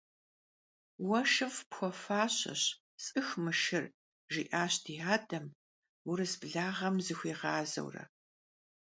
[1.05, 2.63] «Vue şşıf' pxuefaşeş,
[3.03, 3.85] s'ıx mı şşır»,-
[4.31, 5.45] jji'aş di adem,
[6.05, 8.03] vurıs blağem zıxuiğazeure.